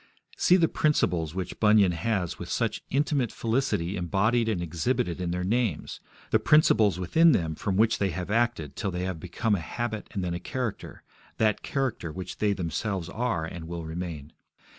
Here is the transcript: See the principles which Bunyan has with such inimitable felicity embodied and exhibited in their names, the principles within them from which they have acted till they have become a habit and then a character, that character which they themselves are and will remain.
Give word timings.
See 0.35 0.55
the 0.55 0.67
principles 0.67 1.35
which 1.35 1.59
Bunyan 1.59 1.91
has 1.91 2.39
with 2.39 2.49
such 2.49 2.81
inimitable 2.89 3.35
felicity 3.35 3.95
embodied 3.95 4.49
and 4.49 4.59
exhibited 4.59 5.21
in 5.21 5.29
their 5.29 5.43
names, 5.43 5.99
the 6.31 6.39
principles 6.39 6.97
within 6.99 7.33
them 7.33 7.53
from 7.53 7.77
which 7.77 7.99
they 7.99 8.09
have 8.09 8.31
acted 8.31 8.75
till 8.75 8.89
they 8.89 9.03
have 9.03 9.19
become 9.19 9.53
a 9.53 9.59
habit 9.59 10.07
and 10.11 10.23
then 10.23 10.33
a 10.33 10.39
character, 10.39 11.03
that 11.37 11.61
character 11.61 12.11
which 12.11 12.39
they 12.39 12.51
themselves 12.51 13.09
are 13.09 13.45
and 13.45 13.67
will 13.67 13.85
remain. 13.85 14.33